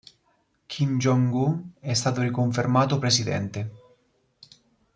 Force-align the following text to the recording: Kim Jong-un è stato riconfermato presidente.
Kim 0.65 0.97
Jong-un 0.97 1.73
è 1.79 1.93
stato 1.93 2.21
riconfermato 2.21 2.97
presidente. 2.97 3.69